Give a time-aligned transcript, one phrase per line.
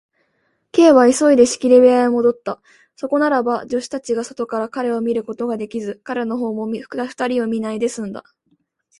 [0.73, 2.59] Ｋ は急いで仕切り部屋へもどった。
[2.95, 8.23] そこならば、助手たちが外から彼を見ることができず、彼のほうも二人を見ないですんだ。